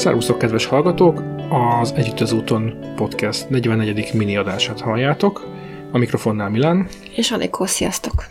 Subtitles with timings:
[0.00, 1.22] Szervusztok, kedves hallgatók!
[1.50, 4.14] Az Együtt az úton podcast 44.
[4.14, 5.46] mini adását halljátok.
[5.92, 6.88] A mikrofonnál Milán.
[7.16, 8.24] És Anikó, sziasztok!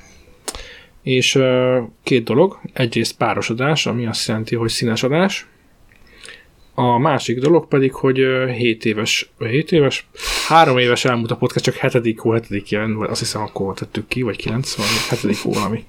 [1.03, 2.59] És uh, két dolog.
[2.73, 5.47] Egyrészt párosodás, ami azt jelenti, hogy színes adás.
[6.73, 10.07] A másik dolog pedig, hogy uh, 7 éves, 7 éves,
[10.47, 12.20] 3 éves elmúlt a podcast, csak 7.
[12.20, 12.70] hó, 7.
[12.70, 15.38] jelen, azt hiszem akkor tettük ki, vagy 9, vagy 7.
[15.38, 15.83] hó valami.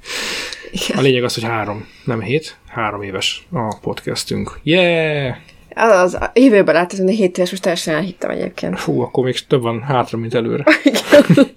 [0.71, 0.99] Igen.
[0.99, 4.59] A lényeg az, hogy három, nem hét, három éves a podcastünk.
[4.63, 5.37] Yeah!
[5.75, 8.81] Az, az jövőben látod, hogy 7 éves, most teljesen elhittem egyébként.
[8.81, 10.65] Fú, akkor még több van hátra, mint előre.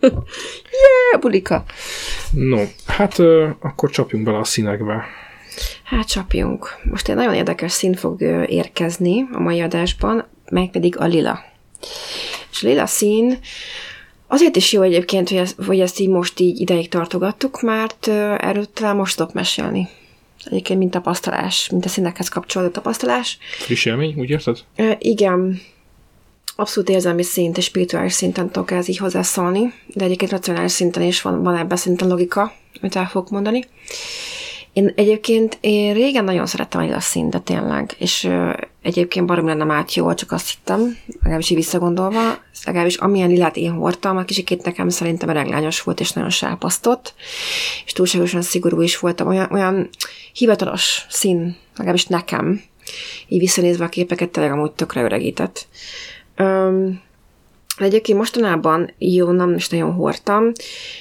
[0.01, 1.63] yeah, bulika!
[2.31, 5.03] No, hát ö, akkor csapjunk bele a színekbe.
[5.83, 6.77] Hát csapjunk.
[6.83, 11.39] Most egy nagyon érdekes szín fog érkezni a mai adásban, meg pedig a lila.
[12.51, 13.39] És a lila szín
[14.27, 18.07] azért is jó egyébként, hogy ezt, hogy ezt így most így ideig tartogattuk, mert
[18.37, 19.87] erről talán most tudok mesélni.
[20.45, 23.37] Egyébként mint tapasztalás, mint a színekhez kapcsolódó tapasztalás.
[23.57, 24.59] Friss élmény, úgy érted?
[24.75, 25.61] E, igen.
[26.55, 31.21] Abszolút érzelmi szint és spirituális szinten tudok ez így hozzászólni, de egyébként racionális szinten is
[31.21, 33.63] van, van ebben szinten logika, amit el fogok mondani.
[34.73, 39.73] Én egyébként én régen nagyon szerettem a színt, de tényleg, és ö, egyébként barom lenne
[39.73, 44.63] át jól, csak azt hittem, legalábbis így visszagondolva, legalábbis amilyen lilát én hordtam, a kicsikét
[44.63, 47.13] nekem szerintem reglányos volt, és nagyon sápasztott,
[47.85, 49.89] és túlságosan szigorú is voltam, olyan, olyan
[50.33, 52.61] hivatalos szín, legalábbis nekem,
[53.27, 55.67] így visszanézve a képeket, tényleg amúgy tökre öregített.
[56.35, 57.01] Öm,
[57.83, 60.51] de egyébként mostanában jó, nem is nagyon hordtam.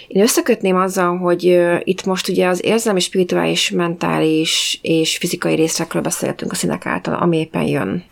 [0.09, 6.53] Én összekötném azzal, hogy itt most ugye az érzelmi, spirituális, mentális és fizikai részekről beszéltünk
[6.53, 8.05] a színek által, ami éppen jön.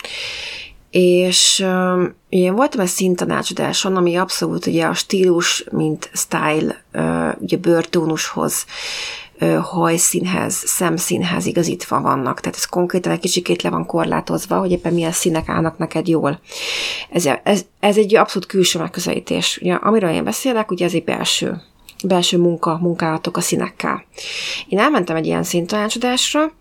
[0.91, 7.57] És uh, én voltam egy színtanácsadáson, ami abszolút ugye a stílus, mint style, uh, ugye
[7.57, 8.65] bőrtónushoz
[9.63, 12.41] hajszínhez, szemszínhez igazítva vannak.
[12.41, 16.41] Tehát ez konkrétan egy kicsikét le van korlátozva, hogy éppen milyen színek állnak neked jól.
[17.11, 19.59] Ez, ez, ez egy abszolút külső megközelítés.
[19.63, 21.63] Ugye, amiről én beszélek, ugye ez egy belső
[22.05, 24.05] belső munka, munkálatok a színekkel.
[24.69, 26.53] Én elmentem egy ilyen színtanácsadásra,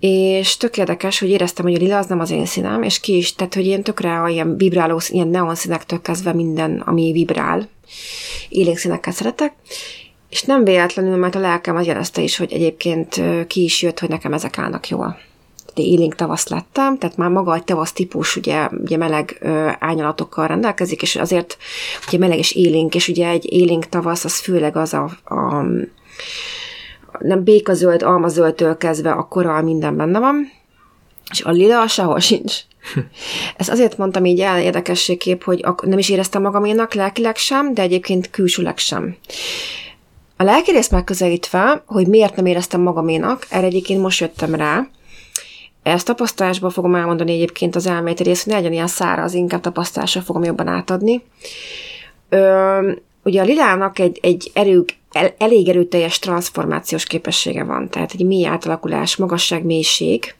[0.00, 3.16] és tök érdekes, hogy éreztem, hogy a lila az nem az én színem, és ki
[3.16, 7.68] is, tehát hogy ilyen tökre a ilyen vibráló, ilyen neon színektől kezdve minden, ami vibrál,
[8.48, 9.54] élénk színekkel szeretek,
[10.28, 14.08] és nem véletlenül, mert a lelkem az jelezte is, hogy egyébként ki is jött, hogy
[14.08, 15.18] nekem ezek állnak jól.
[15.74, 20.46] De élénk tavasz lettem, tehát már maga egy tavasz típus ugye, ugye meleg ö, ányalatokkal
[20.46, 21.56] rendelkezik, és azért
[22.08, 25.64] ugye meleg és élénk, és ugye egy élénk tavasz az főleg az a, a
[27.18, 30.50] nem békazöld, almazöldtől kezdve a koral minden benne van,
[31.30, 32.54] és a lila sehol sincs.
[33.56, 38.30] Ezt azért mondtam így el érdekességképp, hogy nem is éreztem magaménak lelkileg sem, de egyébként
[38.30, 39.16] külsőleg sem.
[40.36, 44.86] A lelki részt megközelítve, hogy miért nem éreztem magaménak, erre egyébként most jöttem rá.
[45.82, 50.20] Ezt tapasztalásból fogom elmondani egyébként az elméleti rész, hogy ne legyen ilyen száraz, inkább tapasztalásra
[50.20, 51.22] fogom jobban átadni.
[52.28, 52.92] Ö,
[53.22, 58.46] ugye a lilának egy, egy erő, el, elég erőteljes transformációs képessége van, tehát egy mély
[58.46, 60.34] átalakulás, magasság, mélység,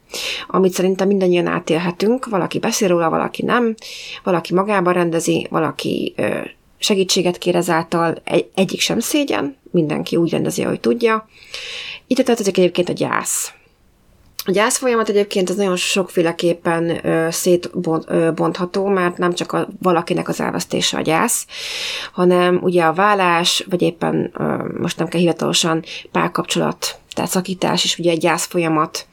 [0.47, 3.75] amit szerintem mindannyian átélhetünk, valaki beszél róla, valaki nem,
[4.23, 6.39] valaki magában rendezi, valaki ö,
[6.79, 11.29] segítséget kér ezáltal, egy, egyik sem szégyen, mindenki úgy rendezi, ahogy tudja.
[12.07, 13.53] Itt tartozik egyébként a gyász.
[14.49, 20.41] A gyász folyamat egyébként az nagyon sokféleképpen ö, szétbontható, mert nem csak a, valakinek az
[20.41, 21.47] elvesztése a gyász,
[22.13, 27.99] hanem ugye a vállás, vagy éppen ö, most nem kell hivatalosan párkapcsolat tehát szakítás is
[27.99, 29.07] ugye egy gyász folyamat.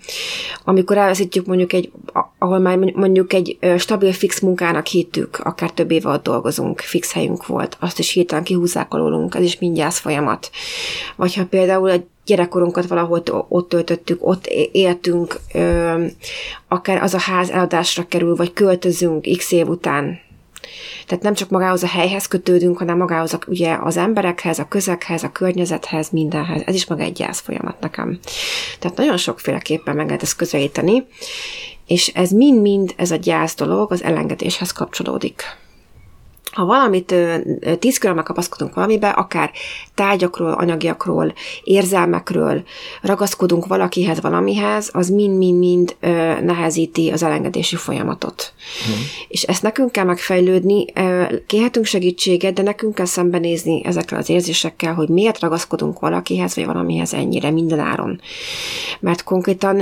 [0.63, 1.91] Amikor elveszítjük mondjuk egy,
[2.37, 7.45] ahol már mondjuk egy stabil fix munkának hittük, akár több éve ott dolgozunk, fix helyünk
[7.45, 10.49] volt, azt is hirtelen kihúzzák alólunk, ez is mind gyász folyamat.
[11.15, 15.39] Vagy ha például egy gyerekkorunkat valahol ott töltöttük, ott éltünk,
[16.67, 20.19] akár az a ház eladásra kerül, vagy költözünk x év után,
[21.05, 25.23] tehát nem csak magához a helyhez kötődünk, hanem magához a, ugye az emberekhez, a közekhez,
[25.23, 26.61] a környezethez, mindenhez.
[26.65, 28.19] Ez is maga egy gyász folyamat nekem.
[28.79, 31.05] Tehát nagyon sokféleképpen meg lehet ezt közelíteni,
[31.87, 35.43] és ez mind-mind, ez a gyász dolog az elengedéshez kapcsolódik
[36.53, 37.15] ha valamit
[37.79, 39.51] tíz körül megkapaszkodunk valamibe, akár
[39.93, 41.33] tárgyakról, anyagiakról,
[41.63, 42.63] érzelmekről
[43.01, 45.95] ragaszkodunk valakihez, valamihez, az mind-mind-mind
[46.43, 48.53] nehezíti az elengedési folyamatot.
[48.85, 49.03] Hmm.
[49.27, 50.85] És ezt nekünk kell megfejlődni,
[51.47, 57.13] kérhetünk segítséget, de nekünk kell szembenézni ezekkel az érzésekkel, hogy miért ragaszkodunk valakihez, vagy valamihez
[57.13, 58.21] ennyire minden áron.
[58.99, 59.79] Mert konkrétan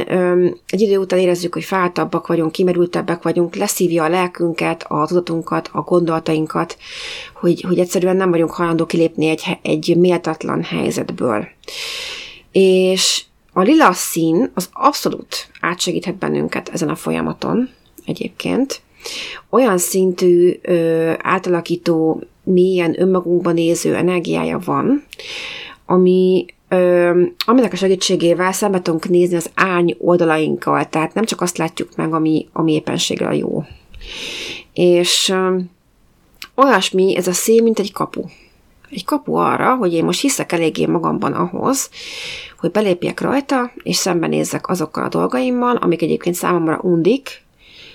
[0.67, 5.81] egy idő után érezzük, hogy fátabbak vagyunk, kimerültebbek vagyunk, leszívja a lelkünket, a tudatunkat, a
[5.81, 6.77] gondolatainkat, magunkat,
[7.33, 11.47] hogy, hogy egyszerűen nem vagyunk hajlandó kilépni egy, egy méltatlan helyzetből.
[12.51, 13.23] És
[13.53, 17.69] a lila szín az abszolút átsegíthet bennünket ezen a folyamaton,
[18.05, 18.81] egyébként.
[19.49, 25.03] Olyan szintű ö, átalakító, mélyen önmagunkban néző energiája van,
[25.85, 31.57] ami ö, aminek a segítségével szembe tudunk nézni az árny oldalainkkal, tehát nem csak azt
[31.57, 33.63] látjuk meg, ami, ami éppenséggel jó.
[34.73, 35.57] És ö,
[36.63, 38.21] olyasmi ez a szél, mint egy kapu.
[38.89, 41.89] Egy kapu arra, hogy én most hiszek eléggé magamban ahhoz,
[42.59, 47.43] hogy belépjek rajta, és szembenézzek azokkal a dolgaimmal, amik egyébként számomra undik,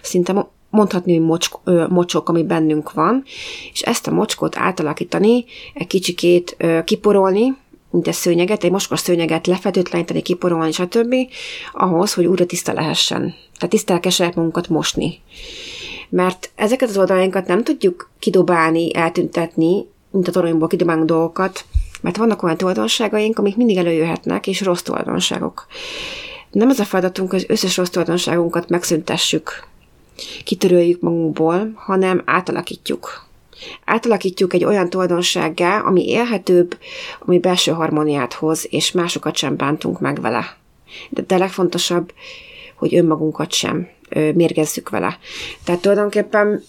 [0.03, 3.25] szinte mondhatni, hogy mocs, ö, mocsok, ami bennünk van,
[3.73, 7.57] és ezt a mocskot átalakítani, egy kicsikét ö, kiporolni,
[7.91, 11.15] mint egy szőnyeget, egy mocskos szőnyeget lefedőtleníteni, kiporolni, stb.
[11.73, 13.21] ahhoz, hogy újra tiszta lehessen.
[13.55, 15.21] Tehát tisztelke saját magunkat mosni.
[16.09, 21.65] Mert ezeket az oldalainkat nem tudjuk kidobálni, eltüntetni, mint a toronyból kidobálunk dolgokat,
[22.01, 25.67] mert vannak olyan tulajdonságaink, amik mindig előjöhetnek, és rossz tulajdonságok.
[26.51, 29.67] Nem az a feladatunk, hogy az összes rossz tulajdonságunkat megszüntessük,
[30.45, 33.25] kitöröljük magunkból, hanem átalakítjuk.
[33.85, 36.79] Átalakítjuk egy olyan tulajdonsággá, ami élhetőbb,
[37.19, 40.57] ami belső harmóniát hoz, és másokat sem bántunk meg vele.
[41.11, 42.13] De, de legfontosabb,
[42.77, 43.89] hogy önmagunkat sem
[44.35, 45.19] mérgezzük vele.
[45.65, 46.63] Tehát tulajdonképpen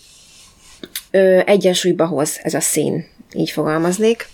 [1.46, 4.30] egyensúlyba hoz ez a szín, így fogalmaznék.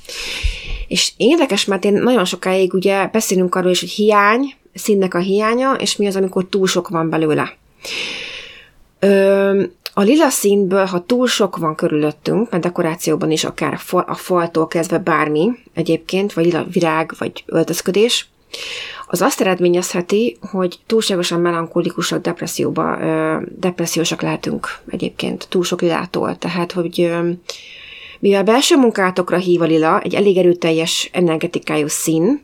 [0.87, 5.73] És érdekes, mert én nagyon sokáig ugye beszélünk arról is, hogy hiány, színnek a hiánya,
[5.73, 7.57] és mi az, amikor túl sok van belőle.
[8.99, 9.63] Ö,
[9.93, 14.97] a lila színből, ha túl sok van körülöttünk, mert dekorációban is akár a faltól kezdve
[14.97, 18.27] bármi egyébként, vagy lila virág, vagy öltözködés,
[19.07, 22.97] az azt eredményezheti, hogy túlságosan melankolikusak, depresszióba,
[23.57, 26.37] depressziósak lehetünk egyébként, túl sok lilától.
[26.37, 27.11] Tehát, hogy
[28.19, 32.43] mivel belső munkátokra hív a lila, egy elég erőteljes energetikájú szín,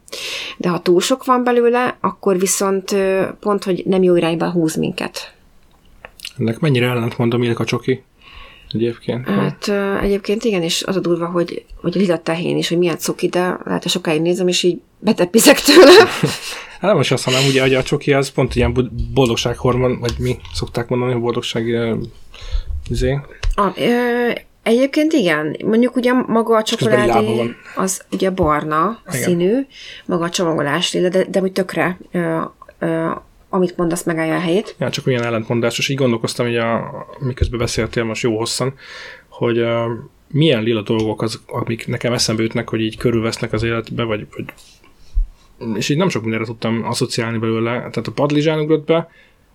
[0.58, 2.96] de ha túl sok van belőle, akkor viszont
[3.40, 5.34] pont, hogy nem jó irányba húz minket.
[6.38, 8.04] Ennek mennyire ellentmond a Milka csoki?
[8.72, 9.28] Egyébként.
[9.28, 9.72] Hát
[10.02, 13.28] egyébként igen, és az a durva, hogy, hogy a lila tehén is, hogy milyen cuki,
[13.28, 15.94] de lehet, hogy sokáig nézem, és így betepizek tőle.
[16.80, 20.38] hát nem most azt hanem, ugye, hogy a csoki az pont ilyen boldogsághormon, vagy mi
[20.54, 21.66] szokták mondani, hogy boldogság
[22.90, 23.20] izé.
[23.56, 24.32] A, ö,
[24.64, 29.22] Egyébként igen, mondjuk ugye maga a csokoládé az ugye barna a igen.
[29.22, 29.66] színű,
[30.06, 32.42] maga a csomagolás de, de, de úgy tökre ö,
[32.80, 33.10] ö,
[33.50, 34.76] amit mondasz, megállja a helyét.
[34.80, 35.90] Ja, csak milyen ellentmondásos.
[35.90, 38.74] Így gondolkoztam, hogy a, miközben beszéltél most jó hosszan,
[39.30, 39.82] hogy uh,
[40.28, 44.46] milyen lila dolgok az, amik nekem eszembe jutnak, hogy így körülvesznek az életbe, vagy, vagy
[45.76, 47.72] és így nem sok mindenre tudtam asszociálni belőle.
[47.72, 49.12] Tehát a padlizsán ugrott be,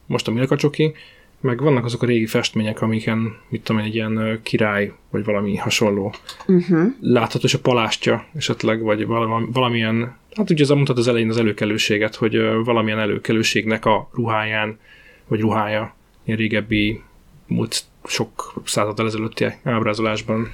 [0.07, 0.95] most a Milka csoki,
[1.41, 6.15] meg vannak azok a régi festmények, amiken, mit tudom egy ilyen király, vagy valami hasonló.
[6.47, 6.93] Uh-huh.
[7.01, 11.37] Látható, és a palástja esetleg, vagy valami, valamilyen, hát ugye ez mutat az elején az
[11.37, 14.79] előkelőséget, hogy valamilyen előkelőségnek a ruháján,
[15.27, 17.01] vagy ruhája, ilyen régebbi,
[17.47, 20.53] múlt sok századal ezelőtti ábrázolásban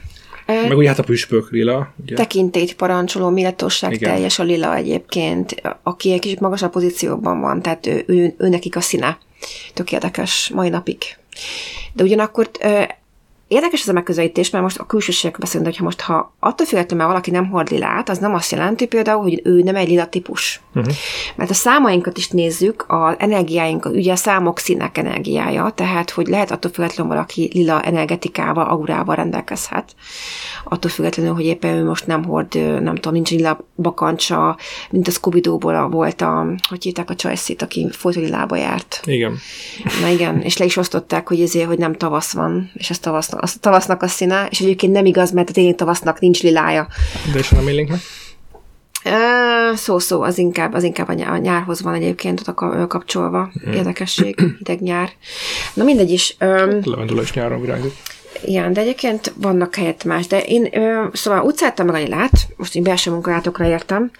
[0.68, 1.94] meg ugye hát a püspök lila.
[2.02, 2.14] Ugye?
[2.14, 4.12] Tekintét parancsoló, méltóság Igen.
[4.12, 8.76] teljes a lila egyébként, aki egy kicsit magasabb pozícióban van, tehát ő, ő, ő nekik
[8.76, 9.18] a színe.
[9.74, 10.98] Tök érdekes mai napig.
[11.92, 12.50] De ugyanakkor
[13.50, 16.96] Érdekes ez a megközelítés, mert most a külsőségek beszélünk, hogy ha most ha attól függetlenül,
[16.96, 20.06] mert valaki nem hord lilát, az nem azt jelenti például, hogy ő nem egy lila
[20.06, 20.60] típus.
[20.74, 20.94] Uh-huh.
[21.36, 26.50] Mert a számainkat is nézzük, a energiáink, ugye a számok színek energiája, tehát hogy lehet
[26.50, 29.94] attól függetlenül valaki lila energetikával, aurával rendelkezhet.
[30.64, 34.56] Attól függetlenül, hogy éppen ő most nem hord, nem tudom, nincs lila bakancsa,
[34.90, 39.00] mint a scooby volt a, hogy hívták a csajszét, aki folyt lilába járt.
[39.04, 39.38] Igen.
[40.00, 43.38] Na igen, és le is osztották, hogy ezért, hogy nem tavasz van, és ez tavasz
[43.40, 46.86] a tavasznak a színe, és egyébként nem igaz, mert a téli tavasznak nincs lilája.
[47.32, 48.00] De és nem élénk meg?
[49.74, 53.50] Szó-szó, az inkább, az inkább a nyárhoz van egyébként ott kapcsolva.
[53.64, 53.72] Hmm.
[53.72, 55.10] Érdekesség, hideg nyár.
[55.74, 56.36] Na mindegy is.
[56.38, 57.92] Levendula is nyáron virágzik.
[58.44, 60.26] Igen, de egyébként vannak helyett más.
[60.26, 64.10] De én ö, szóval szálltam meg a lilát, most én belső munkálatokra értem,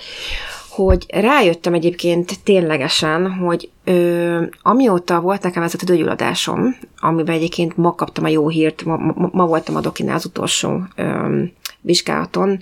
[0.71, 7.95] hogy rájöttem egyébként ténylegesen, hogy ö, amióta volt nekem ez a tüdőgyulladásom, amiben egyébként ma
[7.95, 11.39] kaptam a jó hírt, ma, ma, voltam a dokinál az utolsó ö,
[11.81, 12.59] vizsgálaton,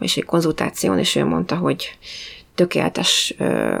[0.00, 1.96] és egy konzultáción, és ő mondta, hogy
[2.54, 3.76] tökéletes ö,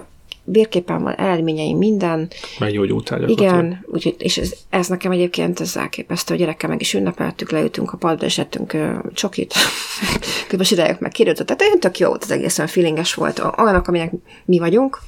[0.52, 2.30] vérképen van, eredményeim, minden.
[2.58, 7.50] Meggyógyultál Igen, úgyhogy, és ez, ez, nekem egyébként ez elképesztő, a gyerekkel meg is ünnepeltük,
[7.50, 9.54] leültünk a padba, és ettünk uh, csokit.
[10.48, 14.12] Közben idejük meg kirőtt, tehát olyan tök jó, az egész olyan feelinges volt, olyanok, aminek
[14.44, 14.98] mi vagyunk.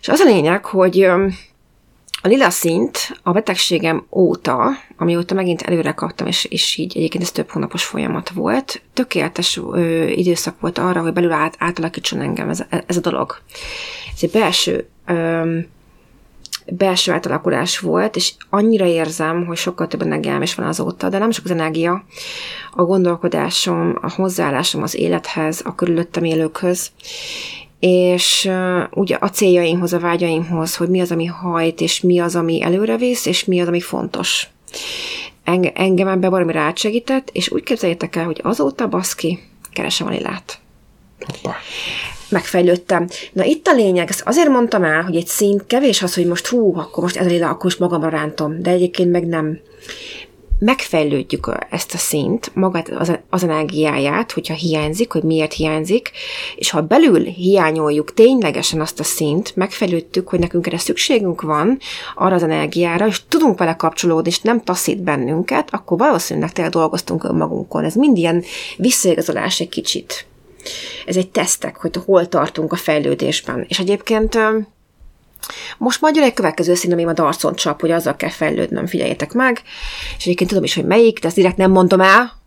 [0.00, 1.10] És az a lényeg, hogy
[2.22, 7.30] a lila szint a betegségem óta, amióta megint előre kaptam, és, és így egyébként ez
[7.30, 12.64] több hónapos folyamat volt, tökéletes ö, időszak volt arra, hogy belül át, átalakítson engem ez,
[12.86, 13.36] ez a dolog.
[14.14, 15.58] Ez egy belső ö,
[16.66, 21.30] belső átalakulás volt, és annyira érzem, hogy sokkal több energiám is van azóta, de nem
[21.30, 22.04] csak az energia,
[22.72, 26.90] a gondolkodásom, a hozzáállásom az élethez, a körülöttem élőkhöz,
[27.86, 28.50] és
[28.90, 33.26] ugye a céljaimhoz, a vágyaimhoz, hogy mi az, ami hajt, és mi az, ami előrevisz,
[33.26, 34.48] és mi az, ami fontos.
[35.44, 39.38] Enge, engem ebbe valami rátsegített, és úgy képzeljétek el, hogy azóta baszki,
[39.72, 40.58] keresem a lilát.
[41.20, 41.56] Hoppá.
[42.28, 43.08] Megfejlődtem.
[43.32, 46.46] Na itt a lényeg, ezt azért mondtam el, hogy egy szint kevés az, hogy most
[46.46, 49.58] hú, akkor most ez a lila, akkor most magamra rántom, de egyébként meg nem
[50.64, 56.10] megfejlődjük ezt a szint, magát az, az energiáját, hogyha hiányzik, hogy miért hiányzik,
[56.56, 61.78] és ha belül hiányoljuk ténylegesen azt a szint, megfejlődtük, hogy nekünk erre szükségünk van
[62.14, 67.24] arra az energiára, és tudunk vele kapcsolódni, és nem taszít bennünket, akkor valószínűleg tényleg dolgoztunk
[67.24, 67.84] önmagunkon.
[67.84, 68.44] Ez mind ilyen
[68.76, 70.26] visszaigazolás egy kicsit.
[71.06, 73.64] Ez egy tesztek, hogy hol tartunk a fejlődésben.
[73.68, 74.38] És egyébként
[75.78, 79.32] most majd jön egy következő szín, ami a darcon csap, hogy azzal kell fejlődnöm, figyeljétek
[79.32, 79.62] meg.
[80.16, 82.40] És egyébként tudom is, hogy melyik, de ezt direkt nem mondom el.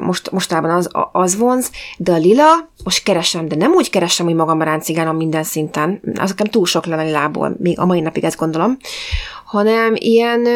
[0.00, 4.34] Most, mostában az, az vonz, de a lila, most keresem, de nem úgy keresem, hogy
[4.34, 8.38] magam ráncigálom minden szinten, az nekem túl sok lenne lilából, még a mai napig ezt
[8.38, 8.76] gondolom,
[9.44, 10.48] hanem ilyen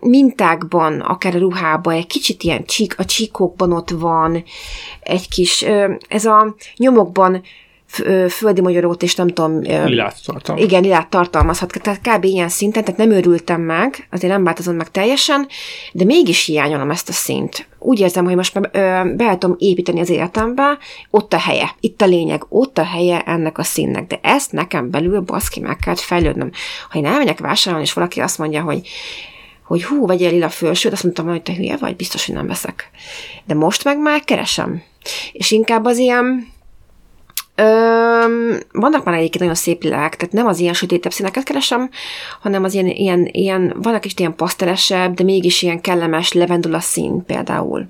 [0.00, 4.44] mintákban, akár a ruhában, egy kicsit ilyen csík, a csíkokban ott van,
[5.00, 5.62] egy kis,
[6.08, 7.42] ez a nyomokban
[8.28, 9.60] földi magyarót, és nem tudom...
[9.62, 10.64] Lilát tartalmaz.
[10.64, 11.72] Igen, lilát tartalmazhat.
[11.82, 12.24] Tehát kb.
[12.24, 15.46] ilyen szinten, tehát nem őrültem meg, azért nem változom meg teljesen,
[15.92, 17.66] de mégis hiányolom ezt a szint.
[17.78, 18.70] Úgy érzem, hogy most már
[19.16, 20.78] be tudom építeni az életembe,
[21.10, 24.90] ott a helye, itt a lényeg, ott a helye ennek a színnek, de ezt nekem
[24.90, 26.50] belül baszki meg kell fejlődnöm.
[26.90, 28.80] Ha én elmegyek vásárolni, és valaki azt mondja, hogy
[29.66, 32.90] hogy hú, vegyél lila fölsőt, azt mondtam, hogy te hülye vagy, biztos, hogy nem veszek.
[33.44, 34.82] De most meg már keresem.
[35.32, 36.51] És inkább az ilyen
[37.54, 41.90] Öm, vannak már egyébként nagyon szép lilák, tehát nem az ilyen sötétebb színeket keresem,
[42.40, 47.24] hanem az ilyen, ilyen, ilyen vannak is ilyen pasztelesebb, de mégis ilyen kellemes levendula szín
[47.26, 47.86] például.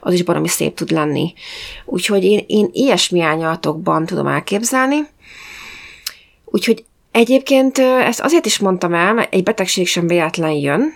[0.00, 1.32] Az is baromi szép tud lenni.
[1.84, 4.98] Úgyhogy én, én ilyesmi ányatokban tudom elképzelni.
[6.44, 10.92] Úgyhogy egyébként ezt azért is mondtam el, mert egy betegség sem véletlen jön,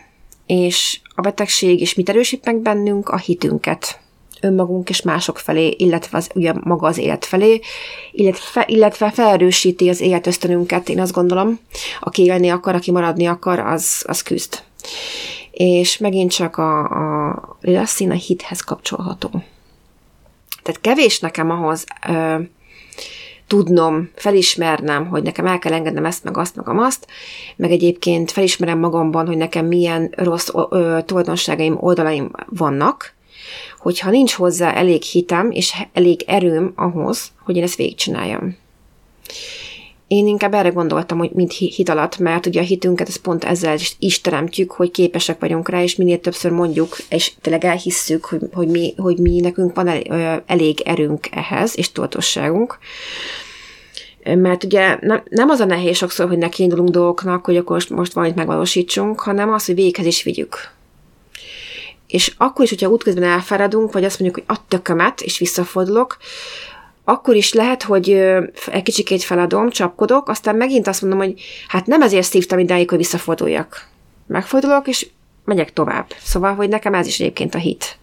[0.47, 3.09] és a betegség is mit erősít meg bennünk?
[3.09, 4.02] A hitünket
[4.44, 7.60] önmagunk és mások felé, illetve az, ugye maga az élet felé,
[8.12, 11.58] illetve, illetve felerősíti az életösztönünket, én azt gondolom.
[12.00, 14.62] Aki élni akar, aki maradni akar, az, az küzd.
[15.50, 16.78] És megint csak a,
[17.28, 19.30] a lila szín a hithez kapcsolható.
[20.62, 22.36] Tehát kevés nekem ahhoz ö,
[23.46, 27.06] tudnom, felismernem, hogy nekem el kell engednem ezt, meg azt, meg azt,
[27.56, 33.13] meg egyébként felismerem magamban, hogy nekem milyen rossz ö, tulajdonságaim, oldalaim vannak,
[33.84, 38.56] hogyha nincs hozzá elég hitem és elég erőm ahhoz, hogy én ezt végigcsináljam.
[40.08, 44.20] Én inkább erre gondoltam, hogy mint hit mert ugye a hitünket ez pont ezzel is,
[44.20, 48.94] teremtjük, hogy képesek vagyunk rá, és minél többször mondjuk, és tényleg elhisszük, hogy, hogy, mi,
[48.96, 49.88] hogy mi nekünk van
[50.46, 52.78] elég erőnk ehhez, és tudatosságunk.
[54.24, 57.90] Mert ugye nem, nem az a nehéz sokszor, hogy neki indulunk dolgoknak, hogy akkor most,
[57.90, 60.72] most valamit megvalósítsunk, hanem az, hogy véghez is vigyük
[62.06, 66.16] és akkor is, hogyha útközben elfáradunk, vagy azt mondjuk, hogy a tökömet, és visszafordulok,
[67.04, 68.11] akkor is lehet, hogy
[68.66, 72.99] egy kicsikét feladom, csapkodok, aztán megint azt mondom, hogy hát nem ezért szívtam idáig, hogy
[72.99, 73.88] visszaforduljak.
[74.26, 75.06] Megfordulok, és
[75.44, 76.06] megyek tovább.
[76.23, 77.99] Szóval, hogy nekem ez is egyébként a hit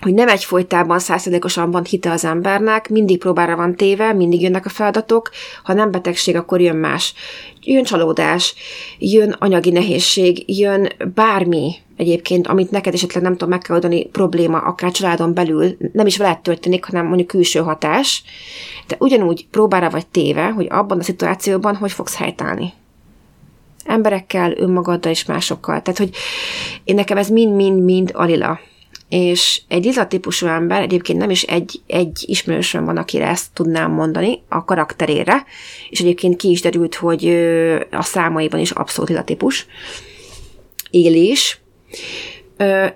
[0.00, 4.68] hogy nem egyfolytában százszerzékosan van hite az embernek, mindig próbára van téve, mindig jönnek a
[4.68, 5.30] feladatok,
[5.62, 7.14] ha nem betegség, akkor jön más.
[7.60, 8.54] Jön csalódás,
[8.98, 14.58] jön anyagi nehézség, jön bármi egyébként, amit neked esetleg nem tudom meg kell oldani probléma,
[14.58, 18.22] akár családon belül, nem is veled történik, hanem mondjuk külső hatás,
[18.86, 22.72] de ugyanúgy próbára vagy téve, hogy abban a szituációban hogy fogsz helytállni?
[23.84, 25.82] Emberekkel, önmagaddal és másokkal.
[25.82, 26.10] Tehát, hogy
[26.84, 28.58] én nekem ez mind-mind-mind alila.
[29.08, 33.90] És egy lila típusú ember, egyébként nem is egy, egy ismerősöm van, akire ezt tudnám
[33.90, 35.44] mondani, a karakterére,
[35.90, 37.26] és egyébként ki is derült, hogy
[37.90, 39.66] a számaiban is abszolút lila típus,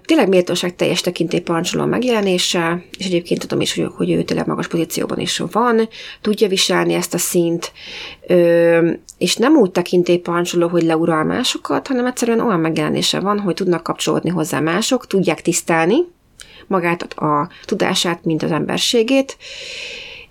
[0.05, 5.19] tényleg méltóság teljes tekintélyparancsoló megjelenése, és egyébként tudom is, hogy, hogy ő tényleg magas pozícióban
[5.19, 5.89] is van,
[6.21, 7.73] tudja viselni ezt a szint,
[9.19, 14.31] és nem úgy tekintélyparancsoló, hogy leural másokat, hanem egyszerűen olyan megjelenése van, hogy tudnak kapcsolódni
[14.31, 15.97] hozzá mások, tudják tisztelni
[16.67, 19.37] magát a tudását, mint az emberségét,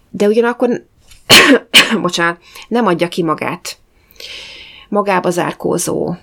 [0.10, 0.86] de ugyanakkor,
[2.02, 2.38] bocsánat,
[2.68, 3.78] nem adja ki magát.
[4.90, 6.16] Magába zárkózó,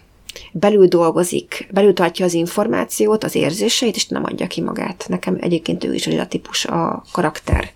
[0.53, 5.05] belül dolgozik, belül tartja az információt, az érzéseit, és nem adja ki magát.
[5.09, 7.71] Nekem egyébként ő is a típus a karakter.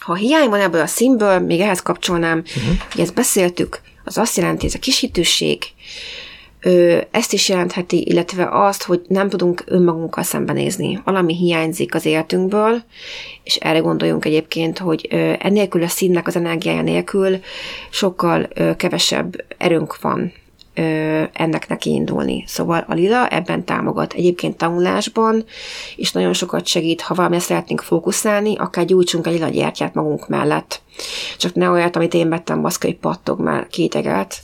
[0.00, 2.76] Ha hiány van ebből a színből, még ehhez kapcsolnám, uh-huh.
[2.92, 5.62] hogy ezt beszéltük, az azt jelenti, ez a kisítőség,
[6.60, 11.00] ö, ezt is jelentheti, illetve azt, hogy nem tudunk önmagunkkal szembenézni.
[11.04, 12.82] Valami hiányzik az életünkből,
[13.42, 17.40] és erre gondoljunk egyébként, hogy ö, ennélkül a színnek az energiája nélkül
[17.90, 20.32] sokkal ö, kevesebb erőnk van
[21.32, 22.44] ennek neki indulni.
[22.46, 25.44] Szóval a lila ebben támogat egyébként tanulásban,
[25.96, 30.80] és nagyon sokat segít, ha valamire szeretnénk fókuszálni, akár gyújtsunk egy lila gyertyát magunk mellett.
[31.38, 34.36] Csak ne olyat, amit én vettem, baszka, hogy pattog, már kétegelt,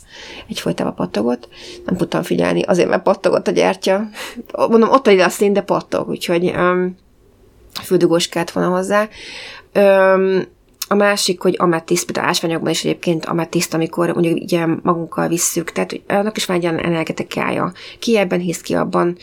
[0.49, 1.49] egyfolytában pattogott.
[1.85, 4.09] Nem tudtam figyelni, azért, mert pattogott a gyertya.
[4.57, 6.97] Mondom, ott a lila szín, de pattog, úgyhogy um,
[7.83, 9.09] füldugós kellett volna hozzá.
[9.75, 10.43] Um,
[10.89, 16.01] a másik, hogy ametiszt, például ásványokban is egyébként ametiszt, amikor mondjuk ugye magunkkal visszük, tehát
[16.09, 17.73] annak is van egy olyan energetikája.
[17.99, 19.17] Ki ebben hisz, ki abban.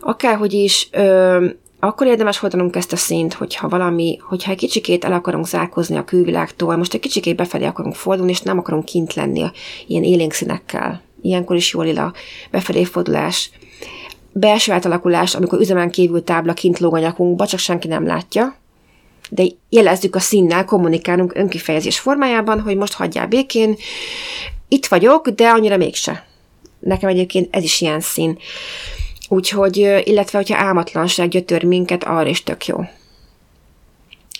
[0.00, 1.46] Akárhogy is, ö,
[1.80, 6.04] akkor érdemes hordanunk ezt a szint, hogyha valami, hogyha egy kicsikét el akarunk zárkozni a
[6.04, 9.50] külvilágtól, most egy kicsikét befelé akarunk fordulni, és nem akarunk kint lenni
[9.86, 11.02] ilyen élénk színekkel.
[11.22, 12.12] Ilyenkor is jól a
[12.50, 13.50] befelé fordulás.
[14.32, 18.59] Belső átalakulás, amikor üzemen kívül tábla kint lóg a nyakunkba, csak senki nem látja,
[19.30, 23.76] de jelezzük a színnel, kommunikálunk önkifejezés formájában, hogy most hagyjál békén,
[24.68, 26.26] itt vagyok, de annyira mégse.
[26.80, 28.38] Nekem egyébként ez is ilyen szín.
[29.28, 32.84] Úgyhogy, illetve, hogyha álmatlanság gyötör minket, arra is tök jó.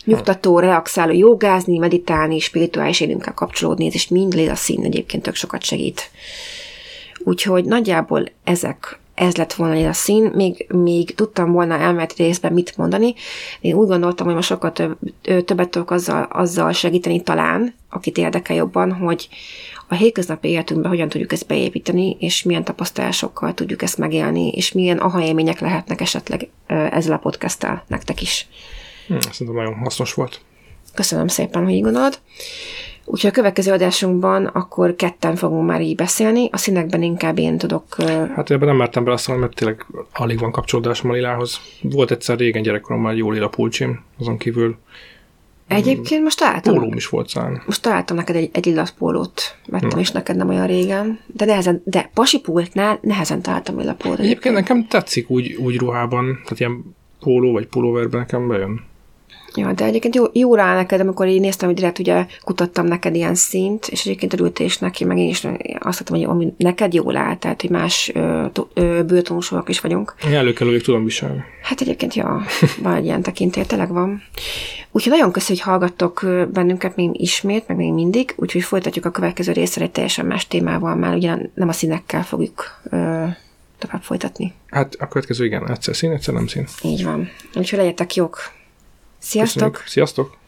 [0.04, 6.11] Nyugtató, relaxáló, jogázni, meditálni, spirituális élünkkel kapcsolódni, és mind a szín egyébként tök sokat segít.
[7.18, 12.76] Úgyhogy nagyjából ezek ez lett volna a szín, még, még tudtam volna elméleti részben mit
[12.76, 13.14] mondani.
[13.60, 14.98] Én úgy gondoltam, hogy most sokkal több,
[15.44, 19.28] többet tudok azzal, azzal segíteni talán, akit érdekel jobban, hogy
[19.88, 24.98] a hétköznapi életünkben hogyan tudjuk ezt beépíteni, és milyen tapasztalásokkal tudjuk ezt megélni, és milyen
[24.98, 28.46] aha élmények lehetnek esetleg ezzel a podcasttel nektek is.
[29.06, 30.40] Hmm, szerintem nagyon hasznos volt.
[30.94, 32.18] Köszönöm szépen, hogy így gondolod.
[33.04, 37.94] Úgyhogy a következő adásunkban akkor ketten fogunk már így beszélni, a színekben inkább én tudok...
[38.35, 41.61] Hát ebben nem mertem beleszólni, mert tényleg alig van kapcsolódásom a lilához.
[41.83, 44.77] Volt egyszer régen gyerekkoromban jó lila pulcsim, azon kívül
[45.70, 46.74] Egyébként most találtam.
[46.74, 47.62] Pólóm is volt szán.
[47.66, 49.57] Most találtam neked egy, egy lila pólót.
[49.66, 50.01] Vettem Na.
[50.01, 51.20] is neked nem olyan régen.
[51.27, 54.18] De nehezen, de pasipultnál nehezen találtam lila pólót.
[54.18, 58.88] Egyébként, egyébként nekem tetszik úgy, úgy ruhában, tehát ilyen póló vagy pulóverben nekem bejön.
[59.54, 63.14] Ja, de egyébként jó, jó rá neked, amikor én néztem, hogy direkt ugye kutattam neked
[63.14, 65.46] ilyen szint, és egyébként örültél is neki, meg én is
[65.78, 68.12] azt hittem, hogy ami neked jól áll, tehát hogy más
[69.06, 70.14] bőtonúsúak is vagyunk.
[70.26, 71.42] Én előkelőjük tudom viselni.
[71.62, 72.42] Hát egyébként, ja,
[72.82, 74.22] van egy ilyen tekintély, tényleg van.
[74.92, 79.52] Úgyhogy nagyon köszönjük, hogy hallgattok bennünket még ismét, meg még mindig, úgyhogy folytatjuk a következő
[79.52, 83.24] részre egy teljesen más témával, már ugye nem a színekkel fogjuk ö,
[83.78, 84.52] tovább folytatni.
[84.70, 86.66] Hát a következő igen, egyszer szín, egyszer nem szín.
[86.82, 87.28] Így van.
[87.54, 88.38] Úgyhogy legyetek jók!
[89.20, 89.85] Köszönjük.
[89.87, 90.39] Sziasztok!